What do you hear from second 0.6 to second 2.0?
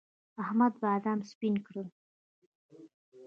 بادام سپين کړل.